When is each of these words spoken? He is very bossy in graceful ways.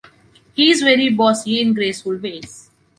He 0.55 0.71
is 0.71 0.81
very 0.81 1.11
bossy 1.11 1.61
in 1.61 1.75
graceful 1.75 2.17
ways. 2.17 2.71